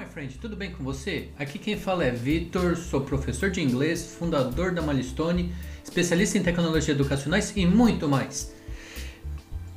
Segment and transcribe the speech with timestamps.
[0.00, 1.28] my friend, tudo bem com você?
[1.38, 6.88] Aqui quem fala é Vitor, sou professor de inglês, fundador da Malistone, especialista em tecnologias
[6.88, 8.54] educacionais e muito mais.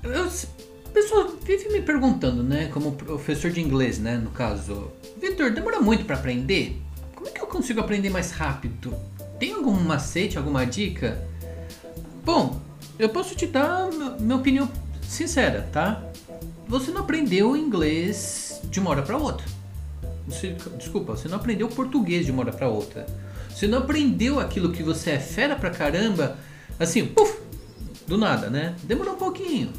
[0.02, 0.32] Eu,
[0.94, 6.06] pessoal vive me perguntando, né, como professor de inglês, né, no caso, Vitor, demora muito
[6.06, 6.82] para aprender?
[7.14, 8.96] Como é que eu consigo aprender mais rápido?
[9.38, 11.22] Tem algum macete, alguma dica?
[12.24, 12.62] Bom,
[12.98, 14.72] eu posso te dar minha opinião
[15.02, 16.02] sincera, tá?
[16.66, 19.63] Você não aprendeu inglês de uma hora para outra.
[20.28, 23.06] Você, desculpa, você não aprendeu português de uma hora para outra.
[23.50, 26.38] Você não aprendeu aquilo que você é fera pra caramba,
[26.80, 27.40] assim, puf,
[28.08, 28.76] do nada, né?
[28.84, 29.72] Demorou um pouquinho.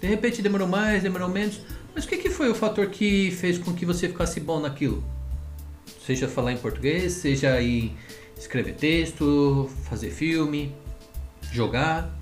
[0.00, 1.60] De repente demorou mais, demorou menos.
[1.94, 5.02] Mas o que, que foi o fator que fez com que você ficasse bom naquilo?
[6.04, 7.96] Seja falar em português, seja em
[8.38, 10.74] escrever texto, fazer filme,
[11.50, 12.14] jogar.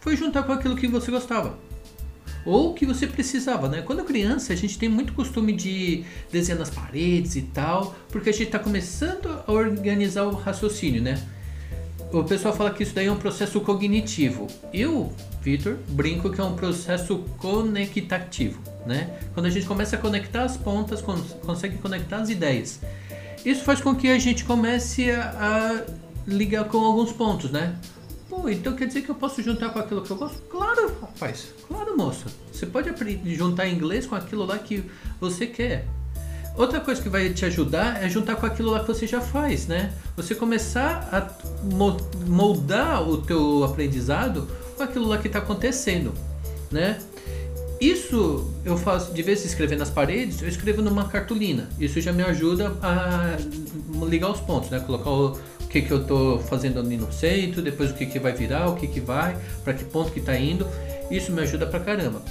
[0.00, 1.65] Foi juntar com aquilo que você gostava
[2.46, 3.82] ou que você precisava, né?
[3.82, 8.32] Quando criança, a gente tem muito costume de desenhar nas paredes e tal, porque a
[8.32, 11.20] gente está começando a organizar o raciocínio, né?
[12.12, 14.46] O pessoal fala que isso daí é um processo cognitivo.
[14.72, 19.18] Eu, Vitor, brinco que é um processo conectativo, né?
[19.34, 21.02] Quando a gente começa a conectar as pontas,
[21.44, 22.80] consegue conectar as ideias.
[23.44, 25.84] Isso faz com que a gente comece a
[26.26, 27.76] ligar com alguns pontos, né?
[28.28, 30.40] Pô, então quer dizer que eu posso juntar com aquilo que eu gosto?
[30.50, 31.48] Claro, rapaz.
[31.68, 32.26] Claro, moça.
[32.52, 32.90] Você pode
[33.34, 34.84] juntar inglês com aquilo lá que
[35.20, 35.86] você quer.
[36.56, 39.66] Outra coisa que vai te ajudar é juntar com aquilo lá que você já faz,
[39.66, 39.92] né?
[40.16, 41.30] Você começar a
[42.26, 46.14] moldar o teu aprendizado com aquilo lá que está acontecendo,
[46.70, 46.98] né?
[47.78, 51.68] Isso eu faço de vez em escrever nas paredes, eu escrevo numa cartolina.
[51.78, 53.36] Isso já me ajuda a
[54.08, 54.80] ligar os pontos, né?
[54.80, 55.38] Colocar o
[55.80, 58.86] que, que eu estou fazendo no centro, depois o que, que vai virar, o que,
[58.86, 60.66] que vai, para que ponto que está indo.
[61.10, 62.22] Isso me ajuda pra caramba.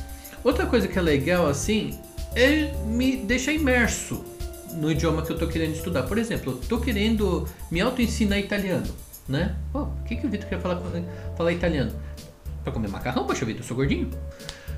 [0.43, 1.99] Outra coisa que é legal assim
[2.35, 4.23] é me deixar imerso
[4.73, 6.03] no idioma que eu estou querendo estudar.
[6.03, 8.87] Por exemplo, eu estou querendo me auto-ensinar italiano,
[9.27, 9.55] né?
[9.71, 10.81] Pô, o que, que o Vitor quer falar,
[11.37, 11.91] falar italiano?
[12.64, 14.09] Para comer macarrão, poxa vida, eu sou gordinho.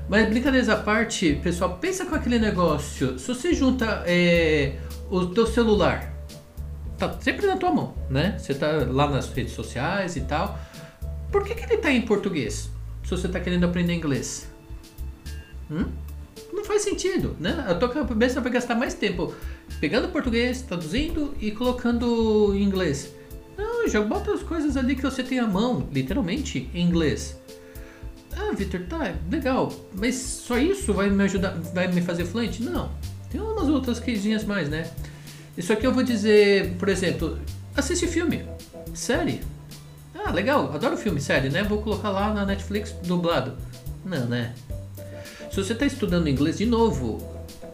[0.08, 3.18] Mas brincadeiras à parte, pessoal, pensa com aquele negócio.
[3.18, 4.76] Se você junta é,
[5.10, 6.17] o teu celular
[6.98, 8.36] tá sempre na tua mão, né?
[8.38, 10.58] Você tá lá nas redes sociais e tal.
[11.30, 12.70] Por que, que ele tá em português?
[13.04, 14.48] Se você tá querendo aprender inglês?
[15.70, 15.86] Hum?
[16.52, 17.64] Não faz sentido, né?
[17.68, 19.34] A tua cabeça vai gastar mais tempo
[19.80, 23.14] pegando português, traduzindo e colocando em inglês.
[23.56, 27.38] Não, já bota as coisas ali que você tem à mão, literalmente, em inglês.
[28.36, 29.72] Ah, Victor, tá, legal.
[29.94, 32.62] Mas só isso vai me ajudar, vai me fazer fluente?
[32.62, 32.90] Não.
[33.30, 34.90] Tem umas outras coisinhas mais, né?
[35.58, 37.36] Isso aqui eu vou dizer, por exemplo,
[37.74, 38.44] assiste filme,
[38.94, 39.40] série.
[40.14, 41.64] Ah, legal, adoro filme, série, né?
[41.64, 43.56] Vou colocar lá na Netflix dublado.
[44.04, 44.54] Não, né?
[45.50, 47.18] Se você está estudando inglês de novo,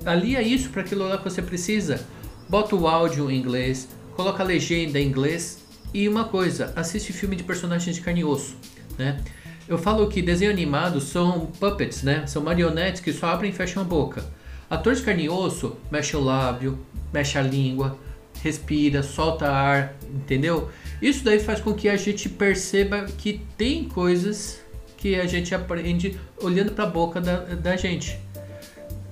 [0.03, 2.01] ali é isso para aquilo lá que você precisa.
[2.49, 5.59] Bota o áudio em inglês, coloca a legenda em inglês
[5.93, 8.57] e uma coisa, assiste filme de personagens de carne e osso,
[8.97, 9.21] né?
[9.69, 12.27] Eu falo que desenho animado são puppets, né?
[12.27, 14.25] São marionetes que só abrem e fecham a boca.
[14.71, 16.79] Ator de carne e osso mexe o lábio,
[17.15, 17.97] mexe a língua,
[18.43, 20.69] respira, solta ar, entendeu?
[21.01, 24.61] Isso daí faz com que a gente perceba que tem coisas
[24.97, 28.19] que a gente aprende olhando para a boca da, da gente.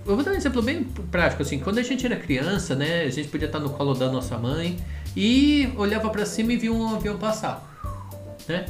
[0.04, 1.60] Eu vou dar um exemplo bem prático assim.
[1.60, 4.76] Quando a gente era criança, né, a gente podia estar no colo da nossa mãe
[5.16, 7.62] e olhava para cima e via um avião passar,
[8.48, 8.66] né?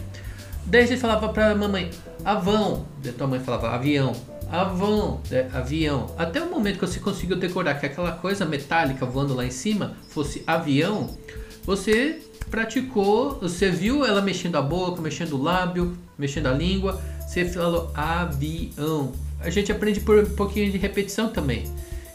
[0.66, 1.90] Daí a gente falava para a mamãe,
[2.24, 2.86] avão.
[3.02, 4.12] Daí tua mãe falava avião
[4.52, 6.14] avão, é, avião.
[6.18, 9.96] Até o momento que você conseguiu decorar que aquela coisa metálica voando lá em cima
[10.10, 11.16] fosse avião,
[11.64, 12.20] você
[12.50, 17.90] praticou, você viu ela mexendo a boca, mexendo o lábio, mexendo a língua, você falou
[17.94, 19.12] avião.
[19.40, 21.64] A gente aprende por um pouquinho de repetição também.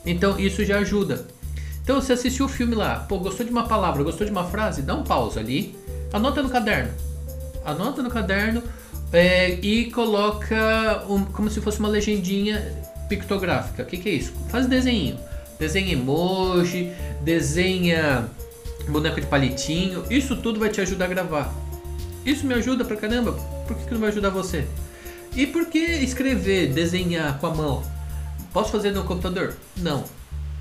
[0.06, 1.28] Então isso já ajuda.
[1.82, 4.84] Então você assistiu o filme lá, pô, gostou de uma palavra, gostou de uma frase,
[4.84, 5.76] dá um pausa ali,
[6.14, 6.92] anota no caderno.
[7.66, 8.62] Anota no caderno
[9.12, 12.74] é, e coloca um, como se fosse uma legendinha
[13.08, 13.84] pictográfica.
[13.84, 14.34] O que, que é isso?
[14.50, 15.18] Faz desenho.
[15.60, 16.92] Desenha emoji,
[17.22, 18.30] desenha
[18.88, 20.04] boneco de palitinho.
[20.10, 21.54] Isso tudo vai te ajudar a gravar.
[22.26, 23.34] Isso me ajuda pra caramba.
[23.66, 24.66] Por que, que não vai ajudar você?
[25.36, 27.84] E por que escrever, desenhar com a mão?
[28.54, 29.56] Posso fazer no computador?
[29.78, 30.04] Não.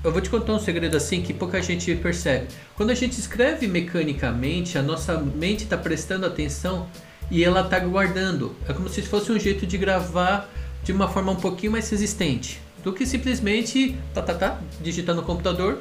[0.03, 2.47] Eu vou te contar um segredo assim que pouca gente percebe.
[2.75, 6.87] Quando a gente escreve mecanicamente, a nossa mente está prestando atenção
[7.29, 8.55] e ela está guardando.
[8.67, 10.49] É como se fosse um jeito de gravar
[10.83, 15.23] de uma forma um pouquinho mais resistente do que simplesmente tá, tá, tá, digitar no
[15.23, 15.79] computador.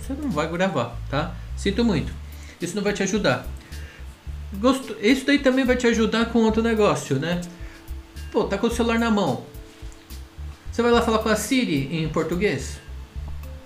[0.00, 1.34] Você não vai gravar, tá?
[1.56, 2.12] Sinto muito.
[2.60, 3.46] Isso não vai te ajudar.
[4.54, 7.40] Gosto, isso daí também vai te ajudar com outro negócio, né?
[8.30, 9.44] Pô, tá com o celular na mão.
[10.70, 12.78] Você vai lá falar com a Siri em português?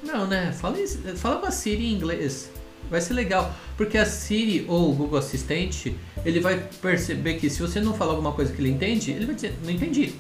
[0.03, 0.53] Não, né?
[0.53, 0.77] Fala,
[1.17, 2.51] fala com a Siri em inglês.
[2.91, 3.55] Vai ser legal.
[3.77, 8.13] Porque a Siri ou o Google Assistente, ele vai perceber que se você não falar
[8.13, 10.15] alguma coisa que ele entende, ele vai dizer, não entendi.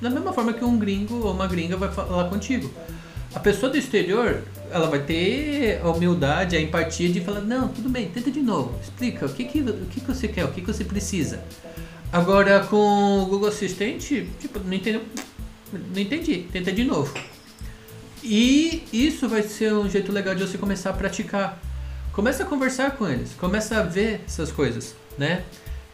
[0.00, 2.70] Da mesma forma que um gringo ou uma gringa vai falar contigo.
[3.34, 7.88] A pessoa do exterior, ela vai ter a humildade, a empatia de falar, não, tudo
[7.88, 10.60] bem, tenta de novo, explica o que, que, o que, que você quer, o que,
[10.60, 11.40] que você precisa.
[12.12, 15.02] Agora com o Google Assistente, tipo, não entendeu?
[15.72, 17.14] Não entendi, tenta de novo.
[18.22, 21.60] E isso vai ser um jeito legal de você começar a praticar.
[22.12, 25.44] Começa a conversar com eles, começa a ver essas coisas, né?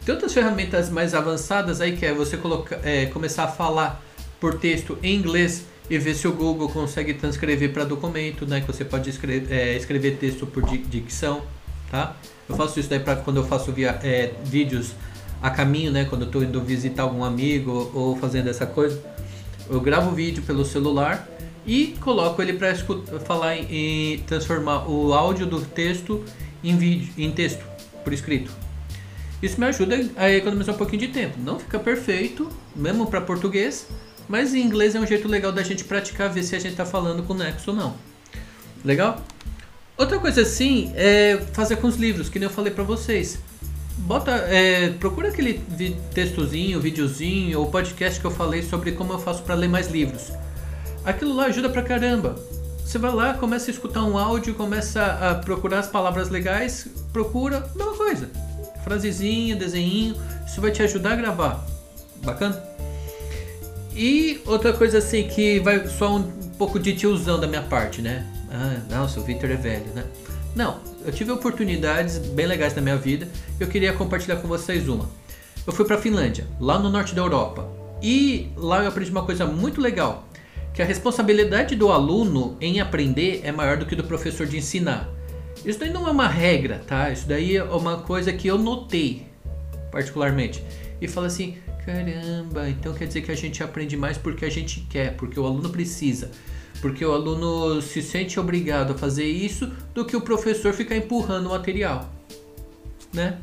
[0.03, 2.39] Tem outras ferramentas mais avançadas aí que é você
[2.83, 4.01] é, começar a falar
[4.39, 8.61] por texto em inglês e ver se o Google consegue transcrever para documento, né?
[8.61, 11.43] Que você pode escrever, é, escrever texto por dicção,
[11.91, 12.15] tá?
[12.49, 14.93] Eu faço isso daí para quando eu faço via, é, vídeos
[15.41, 16.05] a caminho, né?
[16.05, 18.99] Quando eu estou indo visitar algum amigo ou fazendo essa coisa,
[19.69, 21.27] eu gravo vídeo pelo celular
[21.67, 22.73] e coloco ele para
[23.25, 26.23] falar em transformar o áudio do texto
[26.63, 27.63] em vídeo, em texto
[28.03, 28.49] por escrito.
[29.43, 31.37] Isso me ajuda a economizar um pouquinho de tempo.
[31.39, 33.85] Não fica perfeito, mesmo para português,
[34.27, 36.85] mas em inglês é um jeito legal da gente praticar, ver se a gente está
[36.85, 37.95] falando com o Nexo ou não.
[38.83, 39.21] Legal?
[39.97, 43.39] Outra coisa assim é fazer com os livros, que nem eu falei para vocês.
[43.97, 45.61] Bota, é, procura aquele
[46.13, 50.31] textozinho, videozinho ou podcast que eu falei sobre como eu faço para ler mais livros.
[51.07, 52.35] Aquilo lá ajuda pra caramba.
[52.83, 57.65] Você vai lá, começa a escutar um áudio, começa a procurar as palavras legais, procura,
[57.77, 58.29] mesma coisa.
[58.83, 61.65] Frasezinha, desenho, isso vai te ajudar a gravar.
[62.25, 62.61] Bacana?
[63.95, 66.23] E outra coisa assim que vai só um
[66.57, 68.25] pouco de tiozão da minha parte, né?
[68.51, 70.03] Ah, nossa, o Victor é velho, né?
[70.53, 73.29] Não, eu tive oportunidades bem legais na minha vida.
[73.57, 75.09] Eu queria compartilhar com vocês uma.
[75.65, 77.65] Eu fui para Finlândia, lá no norte da Europa,
[78.01, 80.26] e lá eu aprendi uma coisa muito legal,
[80.77, 85.09] que a responsabilidade do aluno em aprender é maior do que do professor de ensinar.
[85.65, 87.11] Isso daí não é uma regra, tá?
[87.11, 89.25] Isso daí é uma coisa que eu notei
[89.91, 90.63] particularmente
[91.01, 94.81] e fala assim: Caramba, então quer dizer que a gente aprende mais porque a gente
[94.81, 96.29] quer, porque o aluno precisa.
[96.79, 101.47] Porque o aluno se sente obrigado a fazer isso do que o professor ficar empurrando
[101.47, 102.07] o material.
[103.11, 103.39] Né?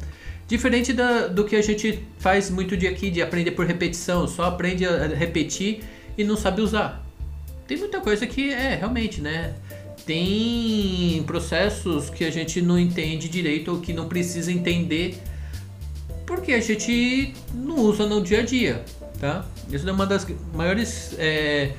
[0.47, 4.45] Diferente da, do que a gente faz muito dia aqui de aprender por repetição, só
[4.45, 5.83] aprende a repetir
[6.17, 7.04] e não sabe usar.
[7.67, 9.55] Tem muita coisa que é realmente, né?
[10.05, 15.19] Tem processos que a gente não entende direito ou que não precisa entender
[16.27, 18.85] porque a gente não usa no dia a dia,
[19.21, 19.47] tá?
[19.71, 21.73] Isso é uma das maiores é,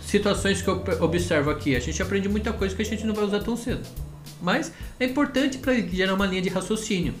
[0.00, 1.74] situações que eu observo aqui.
[1.76, 3.82] A gente aprende muita coisa que a gente não vai usar tão cedo,
[4.42, 7.14] mas é importante para gerar uma linha de raciocínio.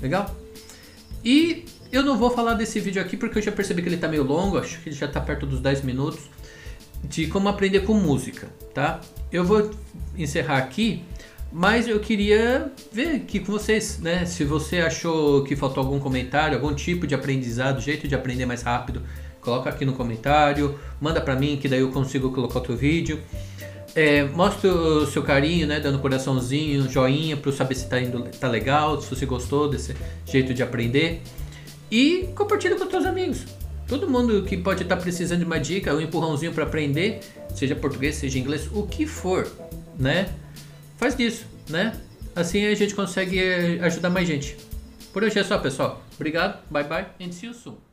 [0.00, 0.34] Legal?
[1.24, 4.08] E eu não vou falar desse vídeo aqui porque eu já percebi que ele está
[4.08, 6.20] meio longo, acho que ele já está perto dos 10 minutos,
[7.10, 9.00] de como aprender com música, tá?
[9.30, 9.70] Eu vou
[10.16, 11.04] encerrar aqui
[11.52, 14.24] mas eu queria ver aqui com vocês, né?
[14.24, 18.62] Se você achou que faltou algum comentário, algum tipo de aprendizado, jeito de aprender mais
[18.62, 19.02] rápido,
[19.40, 23.18] coloca aqui no comentário, manda para mim que daí eu consigo colocar outro vídeo.
[23.96, 25.80] É, mostra o seu carinho, né?
[25.80, 30.54] Dando coraçãozinho, joinha para saber se tá, indo, tá legal, se você gostou desse jeito
[30.54, 31.20] de aprender.
[31.90, 33.59] E compartilha com seus amigos.
[33.90, 37.20] Todo mundo que pode estar tá precisando de uma dica, um empurrãozinho para aprender,
[37.56, 39.50] seja português, seja inglês, o que for,
[39.98, 40.32] né?
[40.96, 41.98] faz isso, né?
[42.36, 43.40] Assim a gente consegue
[43.80, 44.56] ajudar mais gente.
[45.12, 46.04] Por hoje é só, pessoal.
[46.14, 47.89] Obrigado, bye bye and see you soon.